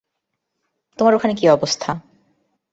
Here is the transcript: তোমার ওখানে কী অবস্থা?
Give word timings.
তোমার 0.99 1.13
ওখানে 1.15 1.33
কী 1.33 1.45
অবস্থা? 1.49 1.89